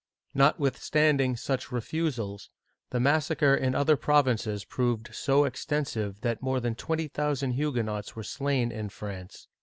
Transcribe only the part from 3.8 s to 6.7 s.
provinces proved so extensive that more